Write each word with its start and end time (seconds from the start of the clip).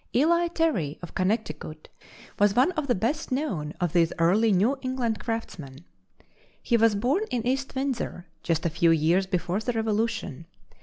Eli 0.15 0.47
Terry 0.47 0.97
of 1.03 1.13
Connecticut 1.13 1.87
was 2.39 2.55
one 2.55 2.71
of 2.71 2.87
the 2.87 2.95
best 2.95 3.31
known 3.31 3.71
of 3.79 3.93
these 3.93 4.11
early 4.17 4.51
New 4.51 4.75
England 4.81 5.19
craftsmen. 5.19 5.85
He 6.63 6.75
was 6.75 6.95
born 6.95 7.25
in 7.29 7.45
East 7.45 7.75
Windsor, 7.75 8.25
just 8.41 8.65
a 8.65 8.71
few 8.71 8.89
years 8.89 9.27
before 9.27 9.59
the 9.59 9.73
Revolution. 9.73 10.47